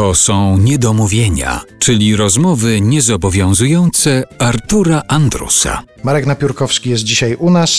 To 0.00 0.14
są 0.14 0.58
niedomówienia, 0.58 1.60
czyli 1.78 2.16
rozmowy 2.16 2.80
niezobowiązujące 2.80 4.24
Artura 4.38 5.02
Andrusa. 5.08 5.82
Marek 6.04 6.26
Napiórkowski 6.26 6.90
jest 6.90 7.04
dzisiaj 7.04 7.34
u 7.34 7.50
nas 7.50 7.70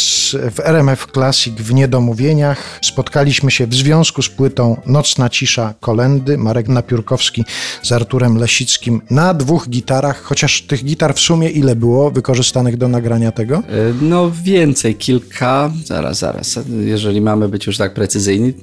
w 0.56 0.60
RMF 0.60 1.08
Classic 1.14 1.54
w 1.54 1.74
Niedomówieniach. 1.74 2.80
Spotkaliśmy 2.82 3.52
się 3.52 3.68
w 3.68 3.74
związku 3.74 4.22
z 4.22 4.30
płytą 4.30 4.82
Nocna 4.86 5.30
Cisza 5.30 5.74
Kolendy. 5.80 6.38
Marek 6.38 6.68
Napiórkowski 6.68 7.46
z 7.84 7.92
Arturem 7.92 8.38
Lesickim 8.38 9.02
na 9.10 9.34
dwóch 9.34 9.70
gitarach, 9.70 10.22
chociaż 10.22 10.62
tych 10.62 10.86
gitar 10.86 11.16
w 11.16 11.20
sumie 11.20 11.50
ile 11.50 11.76
było 11.76 12.12
wykorzystanych 12.12 12.78
do 12.78 12.88
nagrania 12.88 13.32
tego? 13.32 13.56
E, 13.58 13.62
No 14.02 14.32
więcej, 14.44 14.96
kilka, 14.96 15.72
zaraz, 15.86 16.20
zaraz, 16.20 16.60
jeżeli 16.86 17.22
mamy 17.22 17.50
być 17.50 17.68
już 17.68 17.78
tak 17.78 17.94
precyzyjni, 17.94 18.54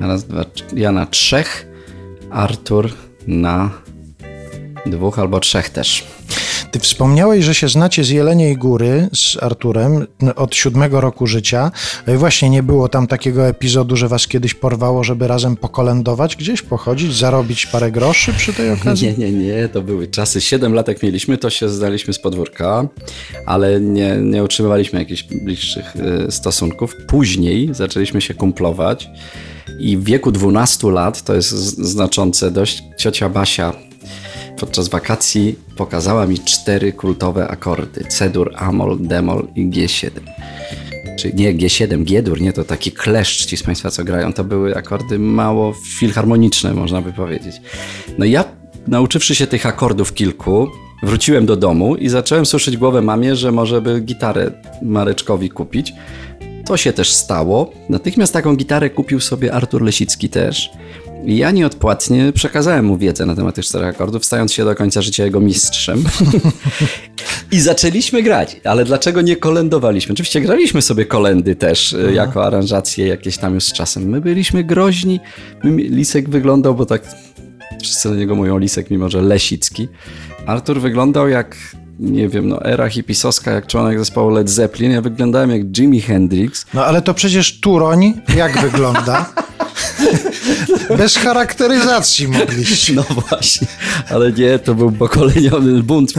raz, 0.00 0.24
dwa, 0.24 0.44
ja 0.76 0.92
na 0.92 1.06
trzech, 1.06 1.67
Artur 2.30 2.90
na 3.26 3.70
dwóch 4.86 5.18
albo 5.18 5.40
trzech 5.40 5.70
też. 5.70 6.06
Ty 6.70 6.78
wspomniałeś, 6.78 7.44
że 7.44 7.54
się 7.54 7.68
znacie 7.68 8.04
z 8.04 8.08
Jeleniej 8.10 8.56
Góry 8.56 9.08
z 9.14 9.42
Arturem 9.42 10.06
od 10.36 10.54
siódmego 10.54 11.00
roku 11.00 11.26
życia. 11.26 11.70
E, 12.06 12.16
Właśnie 12.16 12.50
nie 12.50 12.62
było 12.62 12.88
tam 12.88 13.06
takiego 13.06 13.46
epizodu, 13.46 13.96
że 13.96 14.08
was 14.08 14.26
kiedyś 14.28 14.54
porwało, 14.54 15.04
żeby 15.04 15.28
razem 15.28 15.56
pokolędować 15.56 16.36
gdzieś, 16.36 16.62
pochodzić, 16.62 17.16
zarobić 17.16 17.66
parę 17.66 17.90
groszy 17.92 18.32
przy 18.32 18.52
tej 18.52 18.70
okazji? 18.80 19.14
Nie, 19.18 19.30
nie, 19.30 19.32
nie, 19.32 19.68
to 19.68 19.82
były 19.82 20.06
czasy. 20.08 20.40
Siedem 20.40 20.74
lat 20.74 20.88
jak 20.88 21.02
mieliśmy, 21.02 21.38
to 21.38 21.50
się 21.50 21.68
zdaliśmy 21.68 22.12
z 22.12 22.18
podwórka, 22.18 22.88
ale 23.46 23.80
nie, 23.80 24.16
nie 24.16 24.44
utrzymywaliśmy 24.44 24.98
jakichś 24.98 25.22
bliższych 25.22 25.94
e, 25.96 26.30
stosunków. 26.30 26.94
Później 27.06 27.68
zaczęliśmy 27.72 28.20
się 28.20 28.34
kumplować 28.34 29.08
i 29.80 29.96
w 29.96 30.04
wieku 30.04 30.32
12 30.32 30.90
lat, 30.90 31.22
to 31.22 31.34
jest 31.34 31.50
znaczące 31.78 32.50
dość, 32.50 32.82
ciocia 32.98 33.28
Basia 33.28 33.87
podczas 34.60 34.88
wakacji 34.88 35.58
pokazała 35.76 36.26
mi 36.26 36.38
cztery 36.38 36.92
kultowe 36.92 37.48
akordy. 37.48 38.04
C-dur, 38.08 38.52
Amol, 38.56 38.98
Demol 39.00 39.48
i 39.54 39.70
G7. 39.70 40.10
Czy 41.18 41.32
nie 41.32 41.54
G7, 41.54 42.04
G-dur, 42.04 42.40
nie 42.40 42.52
to 42.52 42.64
taki 42.64 42.92
kleszcz 42.92 43.46
ci 43.46 43.56
z 43.56 43.62
Państwa, 43.62 43.90
co 43.90 44.04
grają. 44.04 44.32
To 44.32 44.44
były 44.44 44.76
akordy 44.76 45.18
mało 45.18 45.74
filharmoniczne, 45.98 46.74
można 46.74 47.02
by 47.02 47.12
powiedzieć. 47.12 47.60
No 48.18 48.24
ja, 48.24 48.44
nauczywszy 48.86 49.34
się 49.34 49.46
tych 49.46 49.66
akordów 49.66 50.14
kilku, 50.14 50.68
wróciłem 51.02 51.46
do 51.46 51.56
domu 51.56 51.96
i 51.96 52.08
zacząłem 52.08 52.46
suszyć 52.46 52.76
głowę 52.76 53.02
mamie, 53.02 53.36
że 53.36 53.52
może 53.52 53.82
by 53.82 54.00
gitarę 54.00 54.50
Mareczkowi 54.82 55.50
kupić. 55.50 55.92
To 56.66 56.76
się 56.76 56.92
też 56.92 57.12
stało. 57.12 57.72
Natychmiast 57.88 58.32
taką 58.32 58.56
gitarę 58.56 58.90
kupił 58.90 59.20
sobie 59.20 59.52
Artur 59.52 59.82
Lesicki 59.82 60.28
też. 60.28 60.70
Ja 61.24 61.50
nieodpłatnie 61.50 62.32
przekazałem 62.32 62.84
mu 62.84 62.98
wiedzę 62.98 63.26
na 63.26 63.34
temat 63.34 63.54
tych 63.54 63.64
czterech 63.64 63.88
akordów, 63.88 64.24
stając 64.24 64.52
się 64.52 64.64
do 64.64 64.74
końca 64.74 65.02
życia 65.02 65.24
jego 65.24 65.40
mistrzem. 65.40 66.04
I 67.52 67.60
zaczęliśmy 67.60 68.22
grać, 68.22 68.60
ale 68.64 68.84
dlaczego 68.84 69.20
nie 69.20 69.36
kolędowaliśmy? 69.36 70.12
Oczywiście 70.12 70.40
graliśmy 70.40 70.82
sobie 70.82 71.04
kolendy 71.04 71.56
też 71.56 71.92
y, 71.92 72.12
jako 72.12 72.46
aranżacje 72.46 73.06
jakieś 73.06 73.38
tam 73.38 73.54
już 73.54 73.64
z 73.64 73.72
czasem. 73.72 74.08
My 74.08 74.20
byliśmy 74.20 74.64
groźni. 74.64 75.20
Lisek 75.64 76.28
wyglądał, 76.28 76.74
bo 76.74 76.86
tak 76.86 77.02
wszyscy 77.82 78.10
na 78.10 78.16
niego 78.16 78.34
mówią 78.34 78.58
Lisek, 78.58 78.90
mimo 78.90 79.08
że 79.08 79.22
Lesicki. 79.22 79.88
Artur 80.46 80.80
wyglądał 80.80 81.28
jak, 81.28 81.56
nie 81.98 82.28
wiem, 82.28 82.48
no 82.48 82.64
era 82.64 82.88
hipisowska, 82.88 83.52
jak 83.52 83.66
członek 83.66 83.98
zespołu 83.98 84.30
Led 84.30 84.50
Zeppelin. 84.50 84.92
Ja 84.92 85.02
wyglądałem 85.02 85.50
jak 85.50 85.62
Jimi 85.78 86.00
Hendrix. 86.00 86.66
No 86.74 86.84
ale 86.84 87.02
to 87.02 87.14
przecież 87.14 87.60
Turoń 87.60 88.14
jak 88.36 88.58
wygląda? 88.60 89.26
Bez 90.96 91.16
charakteryzacji 91.16 92.28
mogliście. 92.28 92.92
No 92.92 93.02
właśnie, 93.02 93.66
ale 94.10 94.32
nie, 94.32 94.58
to 94.58 94.74
był 94.74 94.92
pokoleniowy 94.92 95.82
bunt. 95.82 96.12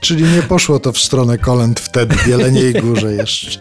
Czyli 0.00 0.24
nie 0.24 0.42
poszło 0.42 0.80
to 0.80 0.92
w 0.92 0.98
stronę 0.98 1.38
kolęd 1.38 1.80
wtedy 1.80 2.16
w 2.16 2.26
Jeleniej 2.26 2.72
Górze 2.72 3.12
jeszcze. 3.12 3.60